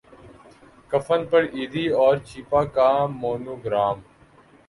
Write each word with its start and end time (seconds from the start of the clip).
کفن 0.91 1.21
پر 1.31 1.43
ایدھی 1.55 1.85
اور 1.99 2.15
چھیپا 2.27 2.61
کا 2.75 2.89
مونو 3.19 3.55
گرام 3.65 3.97